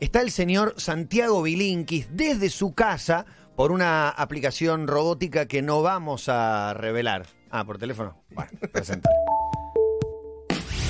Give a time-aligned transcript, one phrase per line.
[0.00, 6.28] está el señor Santiago Bilinkis desde su casa por una aplicación robótica que no vamos
[6.28, 7.26] a revelar.
[7.50, 8.22] Ah, por teléfono.
[8.30, 9.08] Bueno, presenta.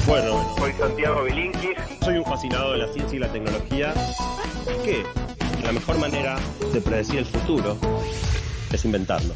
[0.06, 1.77] Bueno, Soy Santiago Bilinkis.
[2.00, 3.95] soy un fascinado de la ciencia y la tecnología.
[4.84, 5.04] Que
[5.62, 6.38] la mejor manera
[6.72, 7.76] de predecir el futuro
[8.72, 9.34] es inventarlo.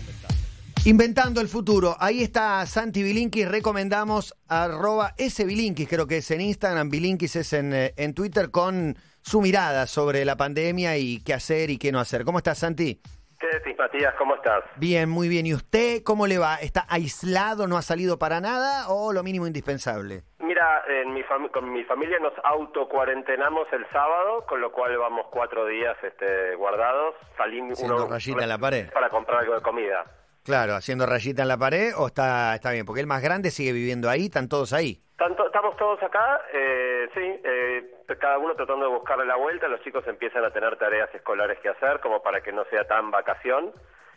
[0.84, 1.96] Inventando el futuro.
[2.00, 3.46] Ahí está Santi Bilinkis.
[3.48, 6.88] Recomendamos arroba ese Bilinkis, creo que es en Instagram.
[6.88, 11.70] Bilinkis es en, eh, en Twitter con su mirada sobre la pandemia y qué hacer
[11.70, 12.24] y qué no hacer.
[12.24, 13.00] ¿Cómo estás, Santi?
[13.38, 14.14] ¿Qué decís, Matías?
[14.18, 14.62] ¿Cómo estás?
[14.76, 15.46] Bien, muy bien.
[15.46, 16.56] ¿Y usted cómo le va?
[16.56, 20.24] ¿Está aislado, no ha salido para nada o lo mínimo indispensable?
[20.38, 25.64] Mira, en mi con mi familia nos autocuarentenamos el sábado, con lo cual vamos cuatro
[25.66, 27.14] días este, guardados.
[27.36, 28.92] Salimos Haciendo rayita en la pared.
[28.92, 30.04] para comprar algo de comida.
[30.44, 33.72] Claro, haciendo rayita en la pared o está, está bien, porque el más grande sigue
[33.72, 35.02] viviendo ahí, están todos ahí.
[35.16, 39.68] Tanto, estamos todos acá, eh, sí, eh, cada uno tratando de buscarle la vuelta.
[39.68, 43.10] Los chicos empiezan a tener tareas escolares que hacer, como para que no sea tan
[43.10, 43.70] vacación.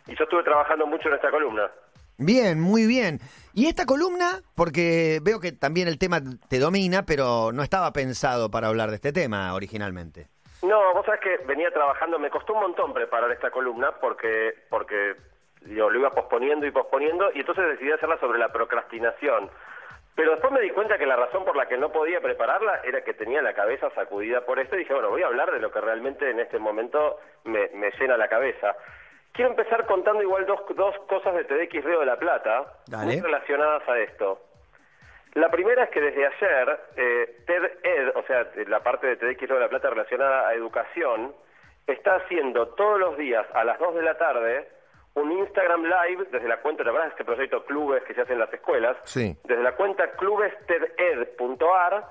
[0.06, 1.70] Y yo estuve trabajando mucho en esta columna.
[2.16, 3.18] Bien, muy bien.
[3.52, 8.50] Y esta columna, porque veo que también el tema te domina, pero no estaba pensado
[8.50, 10.28] para hablar de este tema originalmente.
[10.62, 15.16] No, vos sabés que venía trabajando, me costó un montón preparar esta columna porque, porque
[15.66, 19.50] yo lo iba posponiendo y posponiendo y entonces decidí hacerla sobre la procrastinación.
[20.14, 23.02] Pero después me di cuenta que la razón por la que no podía prepararla era
[23.02, 25.72] que tenía la cabeza sacudida por esto y dije, bueno, voy a hablar de lo
[25.72, 28.76] que realmente en este momento me, me llena la cabeza.
[29.32, 32.64] Quiero empezar contando igual dos, dos cosas de TDX Río de la Plata,
[33.02, 34.40] muy relacionadas a esto.
[35.32, 39.56] La primera es que desde ayer, eh, TED-Ed, o sea, la parte de TEDx Río
[39.56, 41.34] de la Plata relacionada a educación,
[41.88, 44.68] está haciendo todos los días a las 2 de la tarde
[45.14, 48.40] un Instagram Live desde la cuenta, la verdad, este proyecto Clubes que se hace en
[48.40, 49.36] las escuelas, Sí.
[49.44, 52.04] desde la cuenta clubesTEDED.ar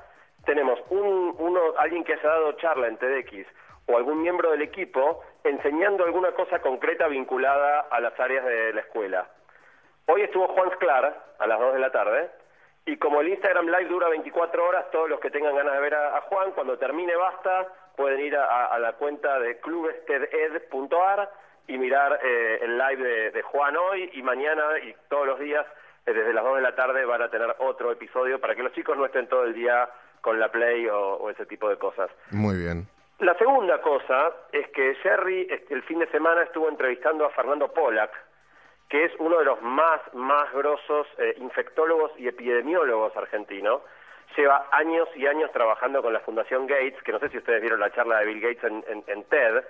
[0.46, 3.48] tenemos un, uno, alguien que haya dado charla en TEDx
[3.88, 8.82] o algún miembro del equipo enseñando alguna cosa concreta vinculada a las áreas de la
[8.82, 9.28] escuela.
[10.08, 12.30] Hoy estuvo Juan Sclar a las 2 de la tarde
[12.86, 15.96] y como el Instagram Live dura 24 horas, todos los que tengan ganas de ver
[15.96, 21.30] a, a Juan, cuando termine basta, pueden ir a, a- la cuenta de clubested.ar
[21.68, 25.66] y mirar eh, el live de, de Juan hoy y mañana y todos los días
[26.06, 28.74] eh, desde las 2 de la tarde van a tener otro episodio para que los
[28.74, 29.90] chicos no estén todo el día
[30.22, 32.10] con la Play o- o ese tipo de cosas.
[32.32, 32.88] Muy bien.
[33.20, 37.72] La segunda cosa es que Jerry este, el fin de semana estuvo entrevistando a Fernando
[37.72, 38.12] Pollack,
[38.90, 43.82] que es uno de los más, más grosos eh, infectólogos y epidemiólogos argentinos.
[44.36, 47.80] Lleva años y años trabajando con la Fundación Gates, que no sé si ustedes vieron
[47.80, 49.64] la charla de Bill Gates en, en- en TED,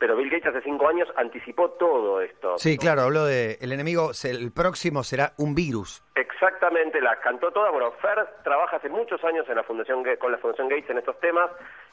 [0.00, 2.56] pero Bill Gates hace cinco años anticipó todo esto.
[2.56, 6.02] Sí, claro, habló de el enemigo, el próximo será un virus.
[6.14, 7.70] Exactamente, la cantó toda.
[7.70, 11.20] Bueno, Fer trabaja hace muchos años en la Fundación con la Fundación Gates en estos
[11.20, 11.50] temas.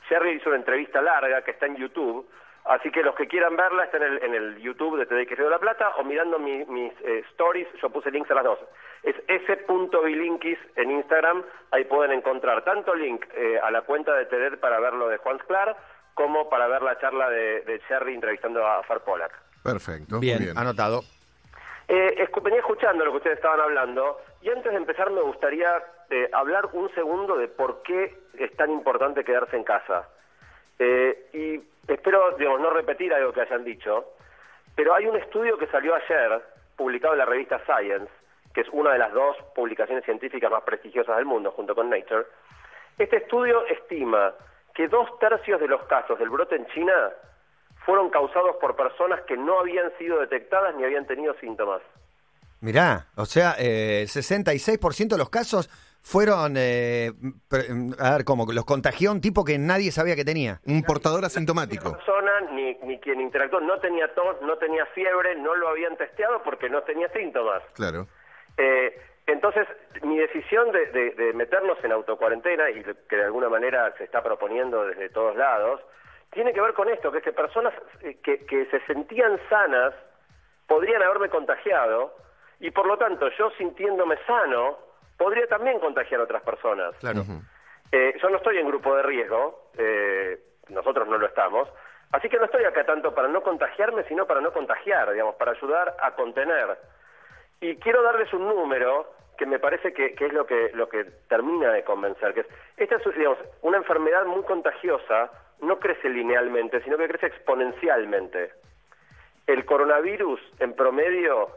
[0.08, 2.26] Jerry hizo una entrevista larga que está en YouTube.
[2.70, 5.46] Así que los que quieran verla están en el, en el YouTube de TDX Río
[5.46, 8.60] de la Plata o mirando mi- mis eh, stories, yo puse links a las dos.
[9.04, 14.60] Es s.bilinkis en Instagram, ahí pueden encontrar tanto link eh, a la cuenta de TED
[14.60, 15.76] para ver lo de Juan Sclar,
[16.14, 19.32] como para ver la charla de, de Jerry entrevistando a Fer Pollack.
[19.64, 20.20] Perfecto.
[20.20, 20.58] Bien, muy bien.
[20.58, 21.02] anotado.
[21.88, 25.70] Eh, escu- venía escuchando lo que ustedes estaban hablando y antes de empezar me gustaría
[26.10, 30.10] eh, hablar un segundo de por qué es tan importante quedarse en casa.
[30.80, 34.14] Eh, y espero, digamos, no repetir algo que hayan dicho,
[34.76, 36.42] pero hay un estudio que salió ayer,
[36.76, 38.12] publicado en la revista Science,
[38.54, 42.26] que es una de las dos publicaciones científicas más prestigiosas del mundo, junto con Nature.
[42.98, 44.34] Este estudio estima
[44.74, 47.12] que dos tercios de los casos del brote en China
[47.86, 51.82] fueron causados por personas que no habían sido detectadas ni habían tenido síntomas.
[52.60, 55.70] Mirá, o sea, eh, el 66% de los casos
[56.12, 57.12] fueron, eh,
[57.50, 57.68] pre-
[58.00, 60.60] a ver, como los contagió un tipo que nadie sabía que tenía.
[60.66, 61.92] Un portador asintomático.
[61.94, 66.42] persona ni, ni quien interactuó no tenía tos, no tenía fiebre, no lo habían testeado
[66.44, 67.62] porque no tenía síntomas.
[67.74, 68.08] Claro.
[68.58, 68.98] Eh,
[69.28, 69.68] entonces,
[70.04, 74.24] mi decisión de, de- de meternos en autocuarentena, y que de alguna manera se está
[74.24, 75.82] proponiendo desde todos lados,
[76.32, 79.94] tiene que ver con esto, que es que personas eh, que, que se sentían sanas
[80.68, 82.16] podrían haberme contagiado,
[82.62, 84.78] y por lo tanto, yo sintiéndome sano,
[85.18, 86.96] podría también contagiar a otras personas.
[87.00, 87.24] Claro.
[87.92, 91.70] Eh, yo no estoy en grupo de riesgo, eh, nosotros no lo estamos,
[92.12, 95.52] así que no estoy acá tanto para no contagiarme, sino para no contagiar, digamos, para
[95.52, 96.78] ayudar a contener.
[97.62, 101.06] Y quiero darles un número que me parece que, que es lo que, lo que
[101.30, 105.32] termina de convencer, que es, esta es, digamos, una enfermedad muy contagiosa,
[105.62, 108.52] no crece linealmente, sino que crece exponencialmente.
[109.46, 111.50] El coronavirus, en promedio,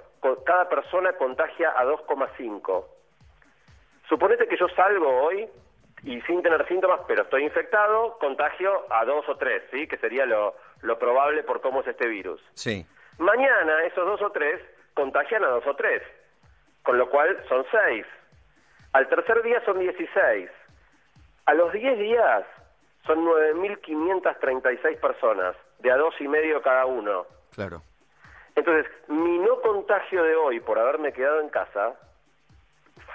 [0.45, 2.85] cada persona contagia a 2,5.
[4.11, 5.49] Suponete que yo salgo hoy
[6.03, 9.87] y sin tener síntomas, pero estoy infectado, contagio a dos o tres, ¿sí?
[9.87, 12.43] Que sería lo, lo probable por cómo es este virus.
[12.55, 12.85] Sí.
[13.19, 14.61] Mañana esos dos o tres
[14.95, 16.03] contagian a dos o tres,
[16.83, 18.05] con lo cual son seis.
[18.93, 20.51] Al tercer día son 16.
[21.47, 22.45] A los 10 días
[23.07, 27.27] son 9.536 personas, de a dos y medio cada uno.
[27.55, 27.83] Claro.
[28.57, 31.95] Entonces, mi no contagio de hoy por haberme quedado en casa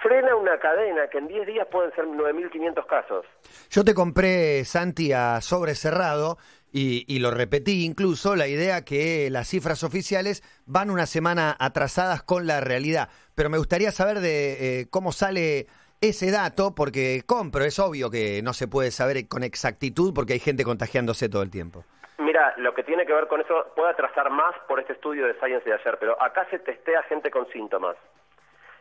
[0.01, 3.25] frena una cadena que en 10 días pueden ser 9.500 casos.
[3.69, 6.37] Yo te compré, Santi, a sobre cerrado
[6.71, 12.21] y, y, lo repetí incluso, la idea que las cifras oficiales van una semana atrasadas
[12.21, 13.09] con la realidad.
[13.33, 15.67] Pero me gustaría saber de eh, cómo sale
[16.01, 20.39] ese dato, porque compro, es obvio que no se puede saber con exactitud porque hay
[20.39, 21.83] gente contagiándose todo el tiempo.
[22.17, 25.33] Mira, lo que tiene que ver con eso puede atrasar más por este estudio de
[25.35, 27.95] Science de ayer, pero acá se testea gente con síntomas.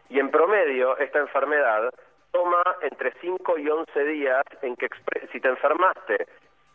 [0.08, 1.90] Y en promedio, esta enfermedad
[2.30, 4.88] toma entre 5 y 11 días en que
[5.32, 6.26] si te enfermaste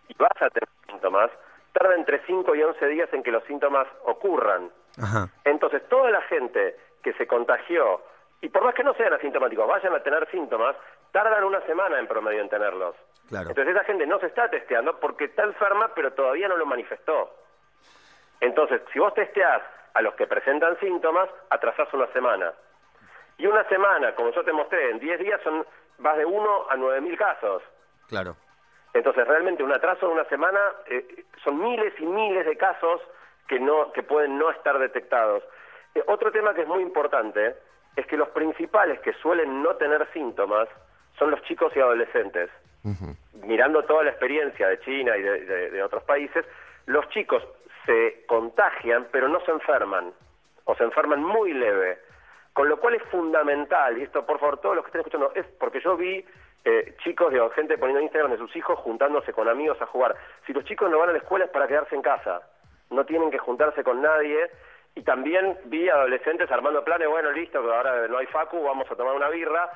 [0.07, 1.29] y vas a tener síntomas,
[1.73, 4.71] tarda entre 5 y 11 días en que los síntomas ocurran.
[5.01, 5.29] Ajá.
[5.43, 8.01] Entonces, toda la gente que se contagió,
[8.41, 10.75] y por más que no sean asintomáticos, vayan a tener síntomas,
[11.11, 12.95] tardan una semana en promedio en tenerlos.
[13.27, 13.49] Claro.
[13.49, 17.35] Entonces, esa gente no se está testeando porque está enferma, pero todavía no lo manifestó.
[18.39, 19.61] Entonces, si vos testeás
[19.93, 22.53] a los que presentan síntomas, atrasás una semana.
[23.39, 25.65] Y una semana, como yo te mostré, en 10 días son
[25.97, 27.63] vas de 1 a 9 mil casos.
[28.07, 28.35] Claro.
[28.93, 33.01] Entonces, realmente un atraso de una semana eh, son miles y miles de casos
[33.47, 35.43] que, no, que pueden no estar detectados.
[35.95, 37.55] Eh, otro tema que es muy importante
[37.95, 40.67] es que los principales que suelen no tener síntomas
[41.17, 42.49] son los chicos y adolescentes.
[42.83, 43.15] Uh -huh.
[43.45, 46.45] Mirando toda la experiencia de China y de, de, de otros países,
[46.87, 47.43] los chicos
[47.85, 50.11] se contagian pero no se enferman,
[50.65, 51.99] o se enferman muy leve.
[52.53, 55.45] Con lo cual es fundamental, y esto por favor todos los que estén escuchando, es
[55.59, 56.25] porque yo vi
[56.65, 60.15] eh, chicos, de gente poniendo en Instagram de sus hijos juntándose con amigos a jugar.
[60.45, 62.41] Si los chicos no van a la escuela es para quedarse en casa,
[62.89, 64.49] no tienen que juntarse con nadie.
[64.95, 69.15] Y también vi adolescentes armando planes, bueno, listo, ahora no hay facu, vamos a tomar
[69.15, 69.69] una birra.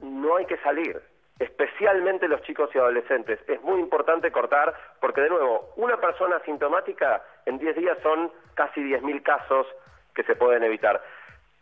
[0.00, 1.00] No hay que salir,
[1.38, 3.38] especialmente los chicos y adolescentes.
[3.46, 8.80] Es muy importante cortar, porque de nuevo, una persona asintomática en 10 días son casi
[8.80, 9.66] 10.000 casos
[10.14, 11.00] que se pueden evitar.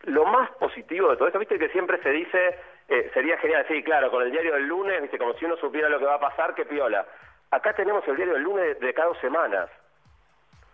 [0.04, 2.58] Lo más positivo de todo esto, viste que siempre se dice,
[2.88, 5.88] eh, sería genial, sí, claro, con el diario del lunes, viste, como si uno supiera
[5.88, 7.06] lo que va a pasar, qué piola.
[7.50, 9.70] Acá tenemos el diario del lunes de, de cada dos semanas.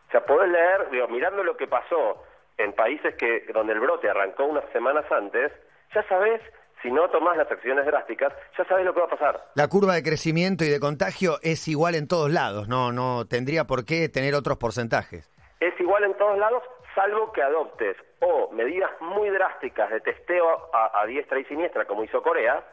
[0.09, 2.25] O sea, podés leer, digo, mirando lo que pasó
[2.57, 5.53] en países que donde el brote arrancó unas semanas antes,
[5.95, 6.41] ya sabés,
[6.83, 9.41] si no tomás las acciones drásticas, ya sabés lo que va a pasar.
[9.55, 13.65] La curva de crecimiento y de contagio es igual en todos lados, no, no tendría
[13.65, 15.31] por qué tener otros porcentajes.
[15.61, 16.63] Es igual en todos lados,
[16.99, 22.03] salvo que adoptes o medidas muy drásticas de testeo a, a diestra y siniestra, como
[22.03, 22.65] hizo Corea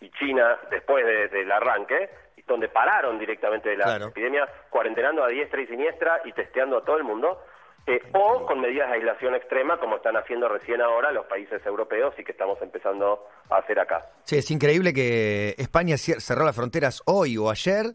[0.00, 2.10] y China después de, del arranque,
[2.46, 4.06] donde pararon directamente la Claro.
[4.08, 7.40] epidemia, cuarentenando a diestra y siniestra y testeando a todo el mundo,
[7.86, 12.12] eh, o con medidas de aislación extrema, como están haciendo recién ahora los países europeos
[12.18, 14.04] y que estamos empezando a hacer acá.
[14.24, 17.86] Sí, es increíble que España cerró las fronteras hoy o ayer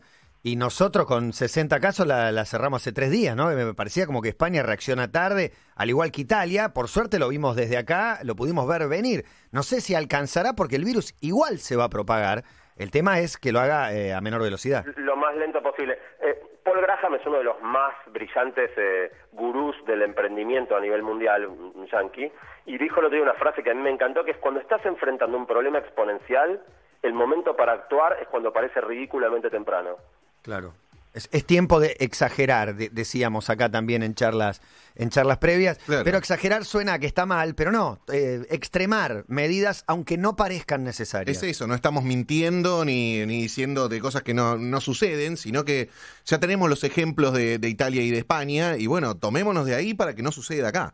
[0.46, 3.48] y nosotros con 60 casos la, la cerramos hace tres días, ¿no?
[3.48, 6.70] Me parecía como que España reacciona tarde, al igual que Italia.
[6.70, 9.26] Por suerte lo vimos desde acá, lo pudimos ver venir.
[9.52, 12.44] No sé si alcanzará porque el virus igual se va a propagar.
[12.78, 14.86] El tema es que lo haga eh, a menor velocidad.
[14.98, 15.98] lo más lento posible.
[16.22, 21.02] Eh, Paul Graham es uno de los más brillantes eh, gurús del emprendimiento a nivel
[21.02, 22.32] mundial, un yankee,
[22.68, 24.86] y dijo el otro una frase que a mí me encantó, que es cuando estás
[24.86, 26.62] enfrentando un problema exponencial,
[27.02, 29.98] el momento para actuar es cuando parece ridículamente temprano.
[30.46, 30.74] Claro.
[31.14, 34.62] Es, es tiempo de exagerar, de- decíamos acá también en charlas,
[34.96, 35.78] en charlas previas.
[35.80, 36.04] Claro.
[36.04, 38.00] Pero exagerar suena a que está mal, pero no.
[38.12, 41.38] eh, extremar medidas aunque no parezcan necesarias.
[41.38, 45.64] Es eso, no estamos mintiendo ni, ni diciendo de cosas que no, no suceden, sino
[45.64, 45.90] que
[46.26, 49.94] ya tenemos los ejemplos de, de Italia y de España, y bueno, tomémonos de ahí
[49.94, 50.94] para que no suceda acá.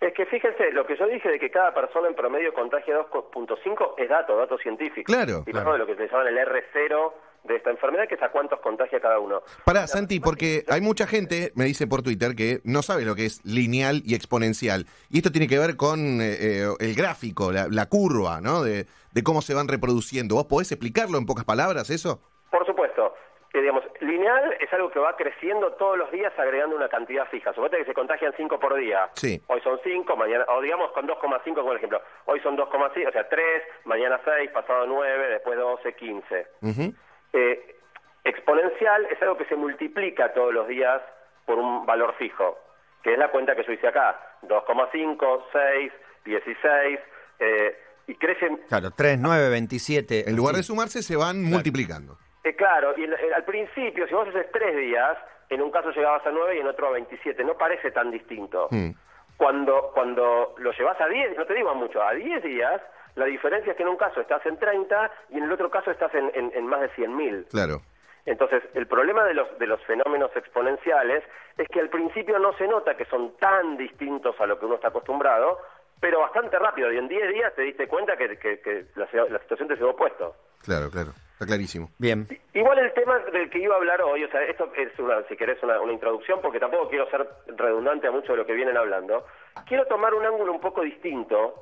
[0.00, 3.94] Es que fíjense, lo que yo dije de que cada persona en promedio contagia 2.5
[3.98, 5.04] es dato, dato científico.
[5.04, 5.72] Claro, Y claro.
[5.74, 7.12] de lo que se llama el R0
[7.44, 9.42] de esta enfermedad, que es a cuántos contagia cada uno.
[9.64, 13.26] Pará, Santi, porque hay mucha gente, me dice por Twitter, que no sabe lo que
[13.26, 14.86] es lineal y exponencial.
[15.08, 18.62] Y esto tiene que ver con eh, eh, el gráfico, la, la curva, ¿no?
[18.62, 20.34] De, de cómo se van reproduciendo.
[20.34, 22.20] ¿Vos podés explicarlo en pocas palabras eso?
[22.50, 23.14] Por supuesto.
[23.52, 27.52] Que, digamos, lineal es algo que va creciendo todos los días agregando una cantidad fija.
[27.52, 29.10] Suponete que se contagian 5 por día.
[29.14, 29.42] Sí.
[29.48, 32.00] Hoy son 5, mañana, o digamos con 2,5 como ejemplo.
[32.26, 33.44] Hoy son 2,5, o sea, 3,
[33.86, 36.46] mañana 6, pasado 9, después 12, 15.
[36.62, 36.94] Ujú.
[37.32, 37.76] Eh,
[38.24, 41.00] exponencial es algo que se multiplica todos los días
[41.46, 42.58] por un valor fijo,
[43.02, 45.92] que es la cuenta que yo hice acá, 2,5, 6,
[46.24, 47.00] 16,
[47.38, 50.28] eh, y crecen Claro, 3, 9, 27.
[50.28, 50.68] En lugar de sí.
[50.68, 52.18] sumarse, se van multiplicando.
[52.44, 55.16] Eh, claro, y el- el- al principio, si vos haces tres días,
[55.48, 57.44] en un caso llegabas a 9 y en otro a 27.
[57.44, 58.68] No parece tan distinto.
[58.70, 58.90] Mm.
[59.36, 62.80] Cuando, cuando lo llevas a 10, no te digo a mucho, a 10 días,
[63.16, 65.90] la diferencia es que en un caso estás en 30 y en el otro caso
[65.90, 67.48] estás en, en- en más de 100.000.
[67.50, 67.80] Claro.
[68.26, 71.24] Entonces, el problema de los, de los fenómenos exponenciales
[71.56, 74.74] es que al principio no se nota que son tan distintos a lo que uno
[74.76, 75.58] está acostumbrado,
[76.00, 76.92] pero bastante rápido.
[76.92, 79.90] Y en 10 días te diste cuenta que, que- que la, la situación te llevó
[79.90, 80.34] opuesto.
[80.62, 81.10] Claro, claro.
[81.32, 81.88] Está clarísimo.
[81.98, 82.26] Bien.
[82.52, 85.36] Igual el tema del que iba a hablar hoy, o sea, esto es una, si
[85.36, 87.26] querés, una, una introducción, porque tampoco quiero ser
[87.56, 89.24] redundante a mucho de lo que vienen hablando.
[89.66, 91.54] Quiero tomar un ángulo un poco distinto,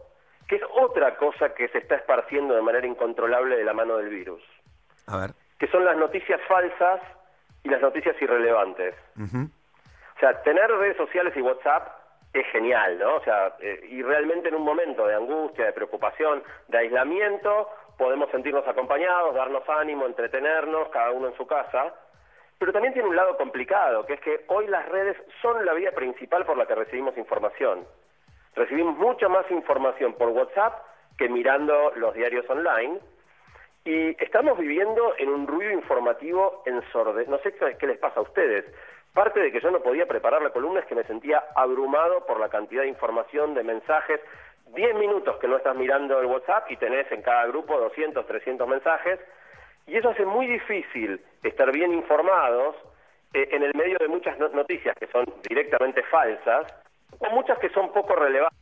[0.49, 4.09] que es otra cosa que se está esparciendo de manera incontrolable de la mano del
[4.09, 4.43] virus,
[5.07, 5.31] A ver.
[5.59, 7.01] que son las noticias falsas
[7.63, 8.95] y las noticias irrelevantes.
[9.17, 9.49] Ujú.
[10.17, 11.87] O sea, tener redes sociales y WhatsApp
[12.33, 13.17] es genial, ¿no?
[13.17, 18.31] O sea, eh, y realmente en un momento de angustia, de preocupación, de aislamiento, podemos
[18.31, 21.95] sentirnos acompañados, darnos ánimo, entretenernos, cada uno en su casa.
[22.59, 25.93] Pero también tiene un lado complicado, que es que hoy las redes son la vía
[25.93, 27.87] principal por la que recibimos información.
[28.59, 30.83] Recibimos mucha más información por WhatsApp
[31.17, 32.99] que mirando los diarios online.
[33.85, 37.29] Y estamos viviendo en un ruido informativo ensordecedor.
[37.29, 38.65] No sé qué les pasa a ustedes.
[39.15, 42.41] Parte de que yo no podía preparar la columna es que me sentía abrumado por
[42.41, 44.21] la cantidad de información, de mensajes.
[44.75, 48.69] Diez minutos que no estás mirando el WhatsApp y tenés en cada grupo 200, 300
[48.69, 49.21] mensajes.
[49.87, 52.75] Y eso hace muy difícil estar bien informados
[53.33, 56.67] eh, en el medio de muchas no- noticias que son directamente falsas
[57.19, 58.59] o muchas que son poco relevantes.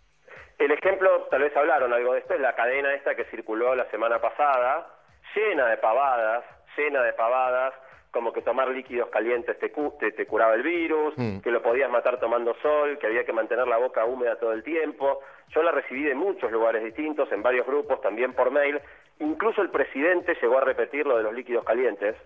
[0.59, 3.85] El ejemplo, tal vez hablaron algo de esto, es la cadena esta que circuló la
[3.91, 4.87] semana pasada,
[5.35, 6.45] llena de pavadas,
[6.77, 7.75] llena de pavadas,
[8.11, 11.41] como que tomar líquidos calientes te, cu- te- te curaba el virus, Mm.
[11.41, 14.63] que lo podías matar tomando sol, que había que mantener la boca húmeda todo el
[14.63, 15.21] tiempo.
[15.49, 18.81] Yo la recibí de muchos lugares distintos, en varios grupos, también por mail.
[19.19, 22.17] Incluso el presidente llegó a repetir lo de los líquidos calientes.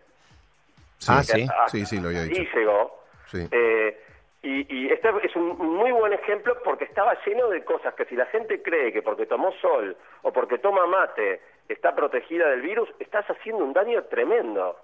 [1.09, 1.45] Ah, sí.
[1.53, 2.43] Ah, Sí, sí, lo había dicho.
[2.43, 3.03] Y llegó.
[3.27, 3.49] Sí.
[3.51, 4.01] Eh,
[4.43, 8.17] y, y este es un muy buen ejemplo porque estaba lleno de cosas que si
[8.17, 12.89] la gente cree que porque tomó sol o porque toma mate está protegida del virus,
[12.99, 14.77] estás haciendo un daño tremendo.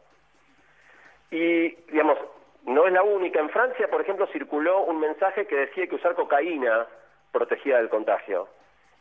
[1.30, 2.18] Y, digamos,
[2.66, 3.40] no es la única.
[3.40, 6.86] En Francia, por ejemplo, circuló un mensaje que decía que usar cocaína
[7.32, 8.48] protegía del contagio.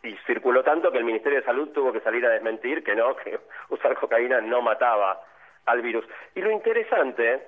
[0.03, 3.15] Y circuló tanto que el Ministerio de Salud tuvo que salir a desmentir que no,
[3.23, 5.21] que usar cocaína no mataba
[5.65, 6.05] al virus.
[6.35, 7.41] Y lo interesante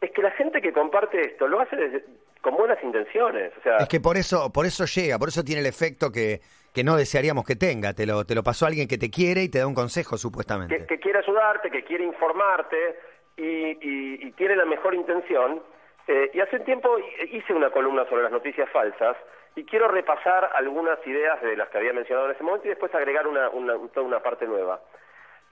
[0.00, 2.04] es que la gente que comparte esto lo hace desde-
[2.40, 3.52] con buenas intenciones.
[3.58, 6.40] O sea, Es que por eso, por eso llega, por eso tiene el efecto que,
[6.74, 7.92] que no desearíamos que tenga.
[7.92, 10.76] Te lo, te lo pasó alguien que te quiere y te da un consejo, supuestamente.
[10.78, 12.98] que, que quiere ayudarte, que quiere informarte
[13.36, 15.62] y, y- y tiene la mejor intención.
[16.08, 16.96] Eh, y hace un tiempo
[17.30, 19.16] hice una columna sobre las noticias falsas
[19.54, 22.92] y quiero repasar algunas ideas de las que había mencionado en ese momento y después
[22.94, 24.80] agregar una, una, toda una parte nueva.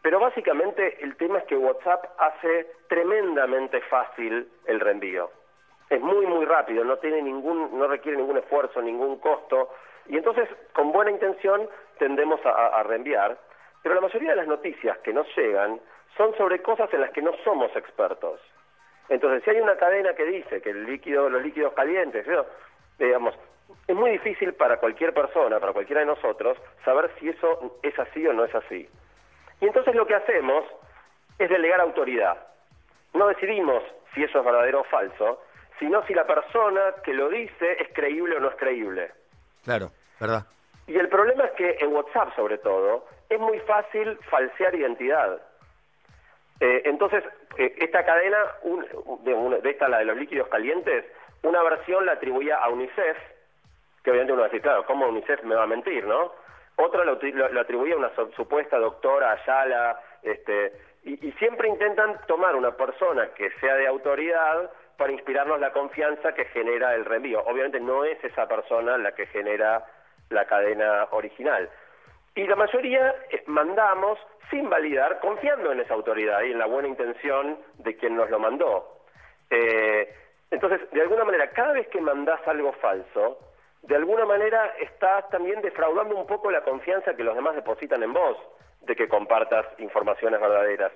[0.02, 5.30] Pero básicamente el tema es que WhatsApp hace tremendamente fácil el reenvío.
[5.90, 9.70] Es muy muy rápido, no tiene ningún, no requiere ningún esfuerzo, ningún costo,
[10.08, 11.68] y entonces con buena intención
[11.98, 13.38] tendemos a, reenviar.
[13.82, 15.80] Pero la mayoría de las noticias que nos llegan
[16.16, 18.40] son sobre cosas en las que no somos expertos.
[19.08, 22.44] Entonces, si hay una cadena que dice que el líquido, los líquidos calientes, ¿no?
[22.98, 23.34] digamos,
[23.86, 28.26] es muy difícil para cualquier persona, para cualquiera de nosotros, saber si eso es así
[28.26, 28.88] o no es así.
[29.60, 30.64] Y entonces lo que hacemos
[31.38, 32.36] es delegar autoridad.
[33.14, 33.82] No decidimos
[34.14, 35.42] si eso es verdadero o falso,
[35.78, 39.12] sino si la persona que lo dice es creíble o no es creíble.
[39.64, 40.44] Claro, ¿verdad?
[40.86, 45.40] Y el problema es que en WhatsApp, sobre todo, es muy fácil falsear identidad.
[46.60, 47.22] Eh, entonces,
[47.56, 48.86] eh, esta cadena, un-
[49.24, 51.04] de, una- de esta, la de los líquidos calientes,
[51.42, 53.16] una versión la atribuía a UNICEF,
[54.02, 56.32] que obviamente uno va a decir, claro, ¿cómo UNICEF me va a mentir, no?
[56.76, 60.72] Otra lo, lo- lo atribuía a una su- supuesta doctora Ayala, este,
[61.04, 66.34] y, y siempre intentan tomar una persona que sea de autoridad para inspirarnos la confianza
[66.34, 67.40] que genera el reenvío.
[67.46, 69.86] Obviamente no es esa persona la que genera
[70.28, 71.70] la cadena original.
[72.34, 74.18] Y la mayoría eh, mandamos
[74.50, 78.40] sin validar, confiando en esa autoridad y en la buena intención de quien nos lo
[78.40, 78.98] mandó.
[79.50, 80.12] Eh,
[80.50, 83.38] entonces, de alguna manera, cada vez que mandás algo falso,
[83.82, 88.12] de alguna manera estás también defraudando un poco la confianza que los demás depositan en
[88.12, 88.36] vos
[88.80, 90.92] de que compartas informaciones verdaderas.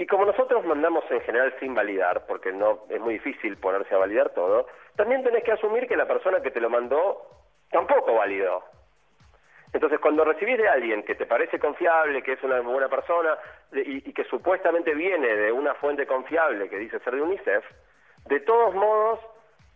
[0.00, 3.98] Y como nosotros mandamos en general sin validar, porque no es muy difícil ponerse a
[3.98, 4.66] validar todo,
[4.96, 7.20] también tenés que asumir que la persona que te lo mandó
[7.70, 8.64] tampoco validó.
[9.74, 13.36] Entonces, cuando recibís de alguien que te parece confiable, que es una buena persona
[13.72, 17.64] y, y que supuestamente viene de una fuente confiable que dice ser de UNICEF,
[18.24, 19.20] de todos modos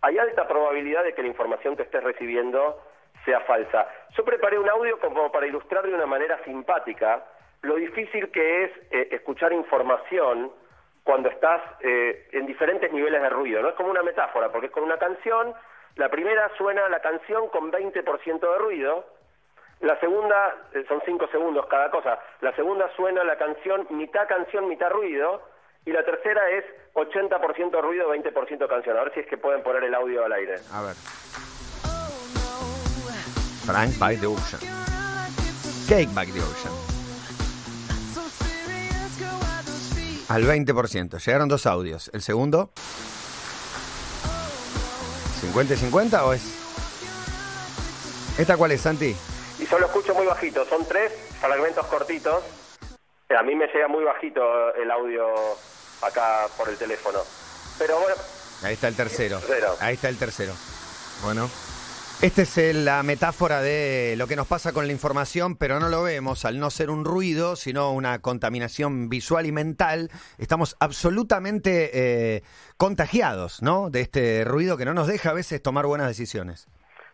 [0.01, 2.81] hay alta probabilidad de que la información que estés recibiendo
[3.25, 3.87] sea falsa.
[4.17, 7.23] Yo preparé un audio como para ilustrar de una manera simpática
[7.61, 10.51] lo difícil que es eh, escuchar información
[11.03, 13.61] cuando estás eh, en diferentes niveles de ruido.
[13.61, 15.53] No es como una metáfora, porque es con una canción,
[15.95, 19.05] la primera suena la canción con 20% de ruido,
[19.81, 24.67] la segunda, eh, son 5 segundos cada cosa, la segunda suena la canción mitad canción,
[24.67, 25.41] mitad ruido,
[25.85, 28.97] y la tercera es 80% ruido, 20% canción.
[28.97, 30.55] A ver si es que pueden poner el audio al aire.
[30.73, 30.95] A ver.
[33.65, 34.61] Frank by the Ocean.
[35.87, 36.84] Cake by the Ocean.
[40.29, 41.23] Al 20%.
[41.23, 42.09] Llegaron dos audios.
[42.13, 42.71] ¿El segundo?
[45.41, 46.41] ¿50 y 50 o es?
[48.37, 49.15] ¿Esta cuál es, Santi?
[49.59, 50.65] Y solo escucho muy bajito.
[50.65, 52.43] Son tres fragmentos cortitos.
[53.37, 54.41] A mí me llega muy bajito
[54.75, 55.25] el audio
[56.01, 57.19] acá por el teléfono.
[57.77, 58.15] Pero bueno,
[58.63, 59.39] Ahí está el tercero.
[59.39, 59.75] Tercero.
[59.79, 60.53] Ahí está el tercero.
[61.23, 61.49] Bueno.
[62.21, 65.89] Esta es el- la metáfora de lo que nos pasa con la información, pero no
[65.89, 70.09] lo vemos al no ser un ruido, sino una contaminación visual y mental.
[70.39, 72.41] Estamos absolutamente eh,
[72.77, 73.89] contagiados, ¿no?
[73.91, 76.67] De este ruido que no nos deja a veces tomar buenas decisiones.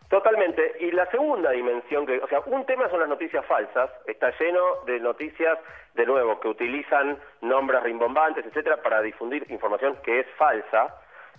[0.08, 0.76] Totalmente.
[0.80, 4.60] Y la segunda dimensión, que, o sea, un tema son las noticias falsas, está lleno
[4.86, 5.58] de noticias,
[5.94, 10.94] de nuevo, que utilizan nombres rimbombantes, etcétera, para difundir información que es falsa.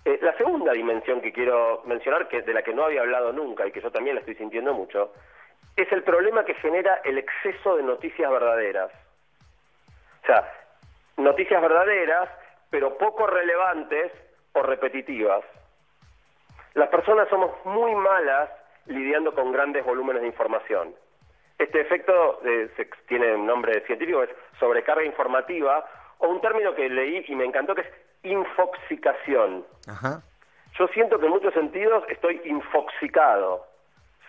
[0.05, 3.65] Eh, la segunda dimensión que quiero mencionar, que de la que no había hablado nunca
[3.65, 5.13] y que yo también la estoy sintiendo mucho,
[5.75, 8.91] es el problema que genera el exceso de noticias verdaderas.
[10.23, 10.51] O sea,
[11.17, 12.29] noticias verdaderas,
[12.69, 14.11] pero poco relevantes
[14.53, 15.43] o repetitivas.
[16.73, 18.49] Las personas somos muy malas
[18.87, 20.93] lidiando con grandes volúmenes de información.
[21.57, 25.85] Este efecto eh, se- tiene un nombre científico, es sobrecarga informativa,
[26.17, 27.87] o un término que leí y me encantó que es
[28.23, 29.65] infoxicación.
[29.87, 30.21] Ajá.
[30.77, 33.67] Yo siento que en muchos sentidos estoy infoxicado,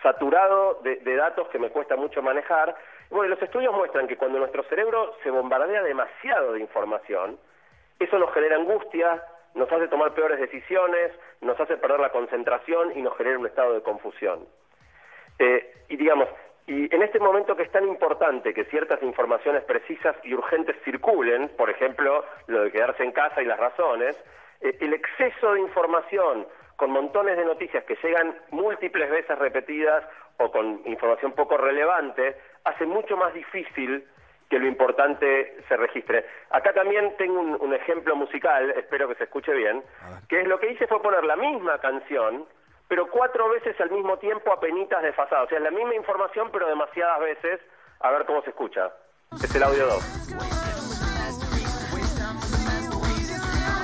[0.03, 2.75] saturado de, de datos que me cuesta mucho manejar.
[3.09, 7.39] Bueno, los estudios muestran que cuando nuestro cerebro se bombardea demasiado de información,
[7.99, 9.23] eso nos genera angustia,
[9.55, 11.11] nos hace tomar peores decisiones,
[11.41, 14.45] nos hace perder la concentración y nos genera un estado de confusión.
[15.39, 16.29] Eh, y digamos,
[16.67, 21.49] y en este momento que es tan importante que ciertas informaciones precisas y urgentes circulen,
[21.49, 24.17] por ejemplo, lo de quedarse en casa y las razones,
[24.61, 30.03] eh, el exceso de información con montones de noticias que llegan múltiples veces repetidas
[30.37, 34.03] o con información poco relevante, hace mucho más difícil
[34.49, 36.25] que lo importante se registre.
[36.49, 39.83] Acá también tengo un, un ejemplo musical, espero que se escuche bien,
[40.27, 42.45] que es lo que hice fue poner la misma canción,
[42.87, 45.45] pero cuatro veces al mismo tiempo a penitas desfasadas.
[45.45, 47.59] O sea, la misma información, pero demasiadas veces,
[47.99, 48.91] a ver cómo se escucha.
[49.43, 50.03] Es el audio 2.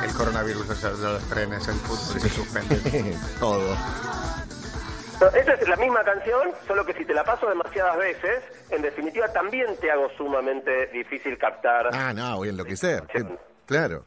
[0.04, 3.16] El coronavirus, o sea, los trenes, el fútbol se suspende.
[3.40, 3.76] Todo.
[5.36, 9.32] Esa es la misma canción, solo que si te la paso demasiadas veces, en definitiva
[9.32, 11.90] también te hago sumamente difícil captar.
[11.94, 13.04] Ah, no, voy a enloquecer.
[13.68, 14.06] Claro.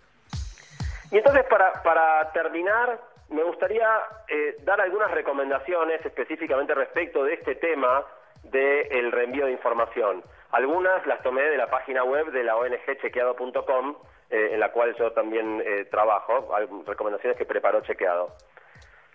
[1.12, 3.88] Y entonces, para, para terminar, me gustaría
[4.28, 8.04] eh, dar algunas recomendaciones específicamente respecto de este tema
[8.44, 10.22] del reenvío de información.
[10.52, 13.96] Algunas las tomé de la página web de la ONG chequeado.com,
[14.30, 18.36] eh, en la cual yo también eh, trabajo, hay recomendaciones que preparó Chequeado.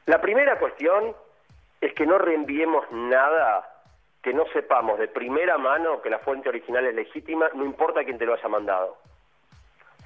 [0.05, 1.15] La primera cuestión
[1.79, 3.75] es que no reenviemos nada
[4.21, 8.17] que no sepamos de primera mano que la fuente original es legítima, no importa quién
[8.17, 8.97] te lo haya mandado.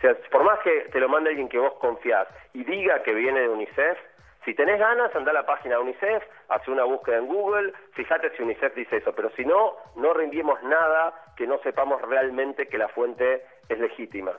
[0.03, 3.39] Sea, por más que te lo mande alguien que vos confiás y diga que viene
[3.39, 3.97] de UNICEF,
[4.43, 8.35] si tenés ganas, anda a la página de UNICEF, hace una búsqueda en Google, fíjate
[8.35, 12.77] si UNICEF dice eso, pero si no, no reenviemos nada que no sepamos realmente que
[12.77, 14.33] la fuente es legítima.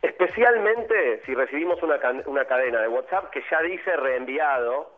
[0.00, 4.92] Especialmente si recibimos una, una cadena de WhatsApp que ya dice reenviado,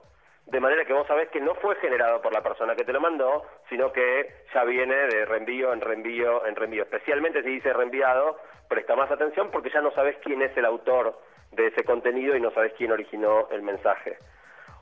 [0.46, 3.00] de manera que vos sabés que no fue generado por la persona que te lo
[3.00, 6.82] mandó, sino que ya viene de reenvío en reenvío en reenvío.
[6.82, 11.18] Especialmente si dice reenviado, presta más atención porque ya no sabés quién es el autor
[11.52, 14.18] de ese contenido y no sabés quién originó el mensaje.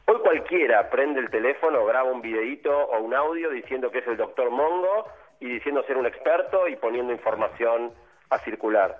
[0.06, 4.16] Hoy cualquiera prende el teléfono, graba un videíto o un audio diciendo que es el
[4.16, 5.06] doctor Mongo
[5.38, 7.92] y diciendo ser un experto y poniendo información
[8.28, 8.98] a circular.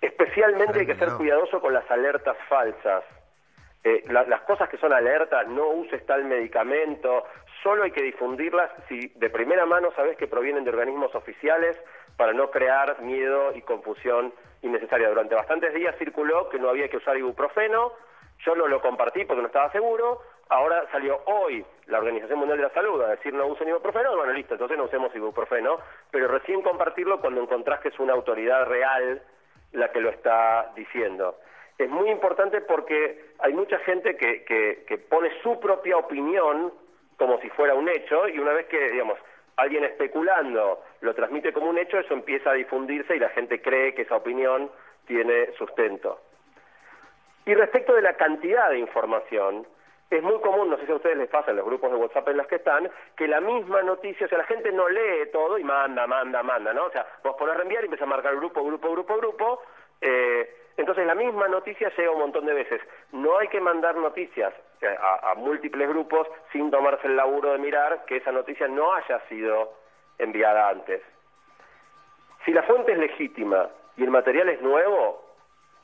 [0.00, 3.04] Especialmente hay que ser cuidadoso con las alertas falsas.
[3.84, 7.24] Eh, la- las cosas que son alertas, no uses tal medicamento,
[7.62, 11.76] solo hay que difundirlas si de primera mano sabes que provienen de organismos oficiales
[12.16, 15.08] para no crear miedo y confusión innecesaria.
[15.08, 17.92] Durante bastantes días circuló que no había que usar ibuprofeno,
[18.44, 22.64] yo no lo compartí porque no estaba seguro, ahora salió hoy la Organización Mundial de
[22.64, 25.78] la Salud a decir no usen ibuprofeno, bueno listo, entonces no usemos ibuprofeno,
[26.10, 29.22] pero recién compartirlo cuando encontrás que es una autoridad real
[29.72, 31.36] la que lo está diciendo.
[31.78, 36.72] Es muy importante porque hay mucha gente que, que, que pone su propia opinión
[37.16, 39.18] como si fuera un hecho y una vez que, digamos,
[39.56, 43.94] alguien especulando lo transmite como un hecho, eso empieza a difundirse y la gente cree
[43.94, 44.70] que esa opinión
[45.06, 46.20] tiene sustento.
[47.44, 49.66] Y respecto de la cantidad de información,
[50.10, 52.28] es muy común, no sé si a ustedes les pasa en los grupos de WhatsApp
[52.28, 55.58] en los que están, que la misma noticia, o sea, la gente no lee todo
[55.58, 56.84] y manda, manda, manda, ¿no?
[56.84, 59.62] O sea, vos pones a reenviar y empiezas a marcar grupo, grupo, grupo, grupo,
[60.00, 62.80] eh, entonces la misma noticia llega un montón de veces.
[63.12, 68.04] No hay que mandar noticias eh, a, múltiples grupos sin tomarse el laburo de mirar
[68.06, 69.74] que esa noticia no haya sido
[70.18, 71.02] enviada antes.
[72.44, 75.22] Si la fuente es legítima y el material es nuevo,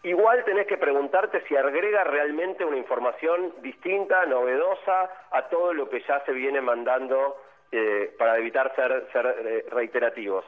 [0.02, 6.00] igual tenés que preguntarte si agrega realmente una información distinta, novedosa a todo lo que
[6.00, 7.36] ya se viene mandando
[7.70, 10.44] eh, para evitar ser, ser eh, reiterativos.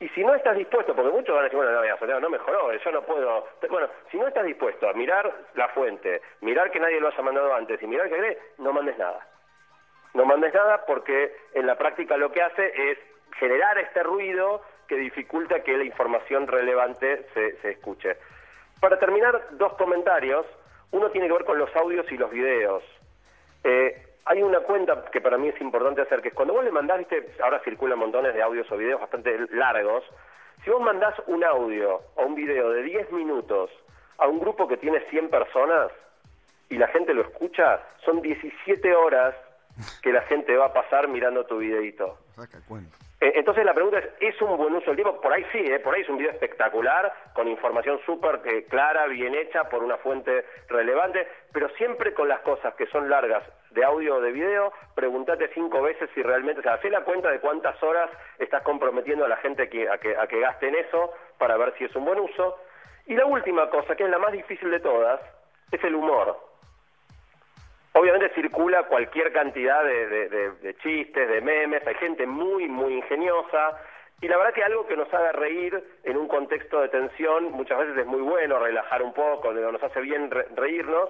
[0.00, 2.90] Y si no estás dispuesto, porque muchos van a decir, bueno, no, no mejoró, yo
[2.90, 3.46] no puedo.
[3.68, 7.54] Bueno, si no estás dispuesto a mirar la fuente, mirar que nadie lo haya mandado
[7.54, 9.26] antes y mirar que agregue, no mandes nada.
[10.14, 12.98] No mandes nada porque en la práctica lo que hace es
[13.38, 18.16] generar este ruido que dificulta que la información relevante se, se escuche.
[18.80, 20.46] Para terminar, dos comentarios.
[20.92, 22.82] Uno tiene que ver con los audios y los videos.
[23.62, 26.70] Eh, hay una cuenta que para mí es importante hacer, que es cuando vos le
[26.70, 30.04] mandás, viste, ahora circulan montones de audios o videos bastante largos,
[30.64, 33.70] si vos mandás un audio o un video de 10 minutos
[34.18, 35.90] a un grupo que tiene 100 personas
[36.68, 39.34] y la gente lo escucha, son 17 horas
[40.02, 42.18] que la gente va a pasar mirando tu videito.
[43.20, 45.20] Eh, Entonces la pregunta es, ¿es un buen uso del tiempo?
[45.20, 45.80] Por ahí sí, ¿eh?
[45.80, 49.96] por ahí es un video espectacular, con información súper eh, clara, bien hecha, por una
[49.98, 54.72] fuente relevante, pero siempre con las cosas que son largas de audio o de video,
[54.94, 59.28] pregúntate cinco veces si realmente, o sea, la cuenta de cuántas horas estás comprometiendo a
[59.28, 62.04] la gente que, a, que, a que gaste en eso para ver si es un
[62.04, 62.58] buen uso.
[63.06, 65.20] Y la última cosa, que es la más difícil de todas,
[65.70, 66.38] es el humor.
[67.92, 73.76] Obviamente circula cualquier cantidad de, de, de, chistes, de memes, hay gente muy, muy ingeniosa,
[74.20, 77.78] y la verdad que algo que nos haga reír en un contexto de tensión muchas
[77.78, 81.08] veces es muy bueno, relajar un poco, nos hace bien re reírnos,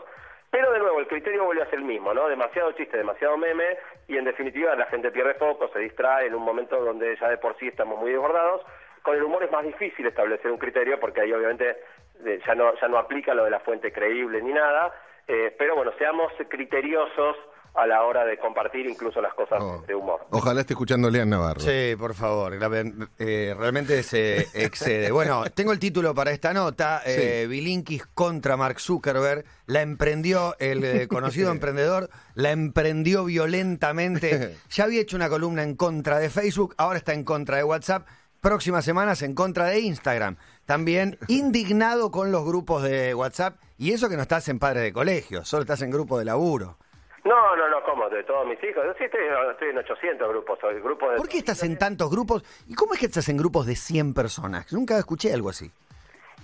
[0.51, 2.29] pero de nuevo el criterio vuelve a ser el mismo, ¿no?
[2.29, 6.43] Demasiado chiste, demasiado meme, y en definitiva la gente pierde foco, se distrae en un
[6.43, 8.63] momento donde ya de por sí estamos muy desbordados.
[9.03, 11.77] Con el humor es más difícil establecer un criterio porque ahí obviamente
[12.25, 14.93] eh, ya no, ya no aplica lo de la fuente creíble ni nada,
[15.27, 17.37] eh, pero bueno, seamos criteriosos
[17.75, 19.83] a la hora de compartir incluso las cosas Oh.
[19.87, 20.27] de humor.
[20.31, 21.61] Ojalá esté escuchando Lean Navarro.
[21.61, 22.55] Sí, por favor,
[23.19, 25.11] eh, realmente se excede.
[25.11, 30.85] Bueno, tengo el título para esta nota, eh, Bilinkis contra Mark Zuckerberg, la emprendió el
[30.85, 36.75] eh, conocido emprendedor, la emprendió violentamente, ya había hecho una columna en contra de Facebook,
[36.79, 38.07] ahora está en contra de WhatsApp,
[38.41, 44.09] próximas semanas en contra de Instagram, también indignado con los grupos de WhatsApp, y eso
[44.09, 46.79] que no estás en padre de colegio, solo estás en grupo de laburo.
[47.25, 48.09] No, no, no, ¿cómo?
[48.09, 48.83] De todos mis hijos.
[48.85, 51.17] Yo sí estoy, estoy en 800 grupos, soy grupos de...
[51.17, 52.43] ¿Por qué estás en tantos grupos?
[52.67, 54.73] ¿Y cómo es que estás en grupos de 100 personas?
[54.73, 55.71] Nunca escuché algo así.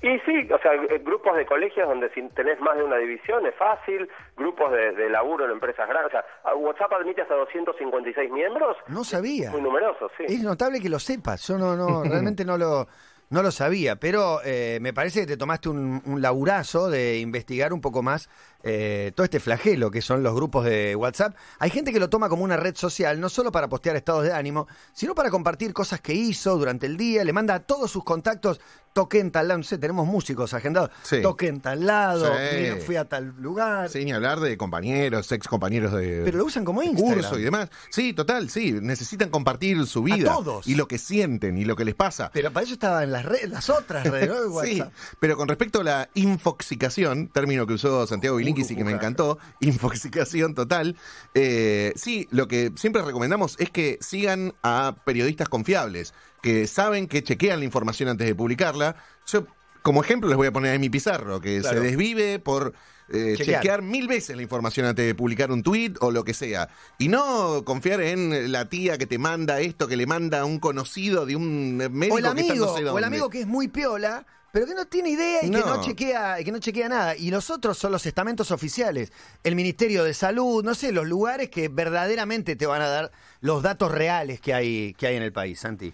[0.03, 3.47] Y sí, o sea, eh, grupos de colegios donde si tenés más de una división
[3.47, 6.13] es fácil, grupos de, de laburo en empresas grandes.
[6.15, 8.77] O sea, WhatsApp admite hasta 256 miembros.
[8.89, 9.51] No sabía.
[9.51, 10.25] Muy numeroso, sí.
[10.29, 11.49] Es notable que lo sepas.
[11.49, 12.87] Yo no, no, realmente no lo,
[13.31, 13.97] no lo sabía.
[13.97, 18.29] Pero eh, me parece que te tomaste un, un laburazo de investigar un poco más
[18.63, 21.37] eh, todo este flagelo que son los grupos de WhatsApp.
[21.61, 24.33] Hay gente que lo toma como una red social, no solo para postear estados de
[24.33, 27.23] ánimo, sino para compartir cosas que hizo durante el día.
[27.25, 28.61] Le manda a todos sus contactos,
[28.93, 29.59] toquen tal lado.
[29.59, 30.91] No sé, tenemos músicos agendados.
[31.05, 31.23] Sí.
[31.23, 32.81] Toquen tal lado, Sí.
[32.85, 33.89] fui a tal lugar.
[33.89, 37.15] Sí, ni hablar de compañeros, ex compañeros de, Pero lo usan como Instagram.
[37.21, 37.69] curso y demás.
[37.91, 38.73] Sí, total, sí.
[38.83, 40.33] Necesitan compartir su vida.
[40.35, 40.67] todos.
[40.67, 42.31] Y lo que sienten y lo que les pasa.
[42.33, 44.31] Pero para eso estaba en las, redes, las otras redes,
[44.65, 44.83] Sí,
[45.21, 49.39] pero con respecto a la infoxicación, término que usó Santiago Bilinkis y que me encantó,
[49.61, 50.97] infoxicación total,
[51.35, 57.23] eh, sí, lo que siempre recomendamos es que sigan a periodistas confiables, que saben que
[57.23, 58.97] chequean la información antes de publicarla.
[59.27, 59.47] Yo,
[59.83, 61.79] como ejemplo, les voy a poner a Emi Pizarro, que Claro.
[61.81, 62.73] se desvive por
[63.13, 63.61] eh, Chequear.
[63.63, 66.69] chequear mil veces la información antes de publicar un tweet o lo que sea.
[66.99, 70.59] Y no confiar en la tía que te manda esto, que le manda a un
[70.59, 73.41] conocido de un médico O el que está amigo, no sé o el amigo que
[73.41, 75.67] es muy piola, pero que no tiene idea y que No.
[75.67, 77.15] no chequea, que no chequea nada.
[77.17, 79.13] Y los otros son los estamentos oficiales,
[79.45, 83.63] el Ministerio de Salud, no sé, los lugares que verdaderamente te van a dar los
[83.63, 85.93] datos reales que hay, que hay en el país, Santi.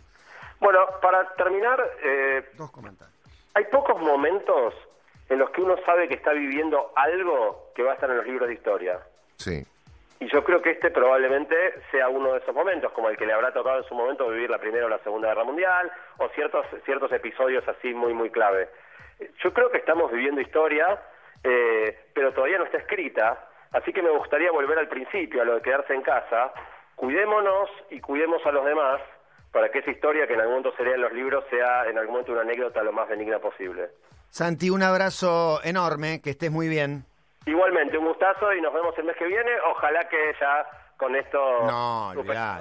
[0.60, 3.16] Bueno, para terminar, eh, Dos comentarios.
[3.54, 4.74] hay pocos momentos
[5.32, 8.26] en los que uno sabe que está viviendo algo que va a estar en los
[8.26, 9.00] libros de historia.
[9.36, 9.64] Sí.
[10.20, 11.56] Y yo creo que este probablemente
[11.90, 14.50] sea uno de esos momentos, como el que le habrá tocado en su momento vivir
[14.50, 18.68] la Primera o la Segunda Guerra Mundial, o ciertos, ciertos episodios así muy, muy clave.
[19.42, 21.00] Yo creo que estamos viviendo historia,
[21.42, 25.54] eh, pero todavía no está escrita, así que me gustaría volver al principio, a lo
[25.54, 26.52] de quedarse en casa,
[26.94, 29.00] cuidémonos y cuidemos a los demás
[29.50, 32.12] para que esa historia que en algún momento sería en los libros sea en algún
[32.12, 33.88] momento una anécdota lo más benigna posible.
[34.32, 37.04] Santi, un abrazo enorme, que estés muy bien.
[37.44, 39.50] Igualmente, un gustazo y nos vemos el mes que viene.
[39.70, 40.66] Ojalá que ya
[40.96, 42.14] con esto No,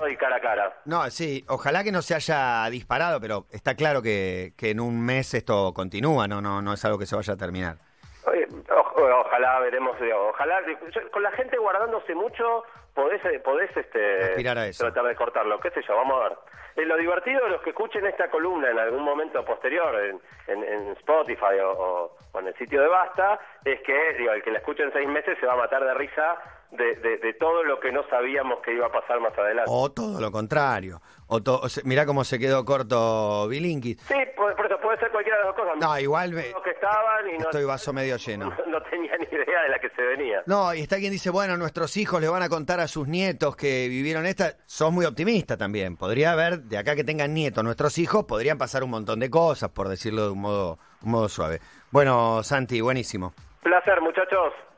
[0.10, 0.82] y cara a cara.
[0.84, 5.00] No, sí, ojalá que no se haya disparado, pero está claro que, que en un
[5.00, 7.78] mes esto continúa, no, no, no es algo que se vaya a terminar.
[8.26, 9.98] O- ojalá veremos,
[10.30, 14.84] ojalá yo- con la gente guardándose mucho podés, eh, podés este, Aspirar a eso.
[14.86, 16.38] tratar de cortarlo, qué sé yo, vamos a ver.
[16.76, 20.64] Eh, lo divertido de los que escuchen esta columna en algún momento posterior en, en-
[20.64, 24.52] en Spotify o, o- o en el sitio de Basta es que digo, el que
[24.52, 26.38] la escuche en seis meses se va a matar de risa
[26.72, 29.70] de, de- de todo lo que no sabíamos que iba a pasar más adelante.
[29.74, 31.00] O todo lo contrario.
[31.34, 33.98] O to- o se- mirá cómo se quedó corto Bilinkis.
[34.02, 35.80] Sí, por, por eso puede ser cualquiera de las dos cosas.
[35.80, 38.48] No, igual me- que estaban y no, Estoy vaso medio lleno.
[38.50, 40.44] no, no tenía ni idea de la que se venía.
[40.46, 43.56] No, y está quien dice, bueno, nuestros hijos le van a contar a sus nietos
[43.56, 44.58] que vivieron esta.
[44.66, 45.96] Sos muy optimista también.
[45.96, 49.70] Podría haber, de acá que tengan nietos, nuestros hijos, podrían pasar un montón de cosas,
[49.70, 51.62] por decirlo de un modo, un modo suave.
[51.92, 53.34] Bueno, Santi, buenísimo.
[53.64, 54.52] Placer, muchachos.